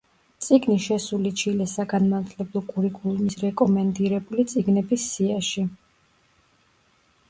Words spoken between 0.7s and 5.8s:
შესული ჩილეს საგანმანათლებლო კურიკულუმის რეკომენდირებული წიგნების სიაში.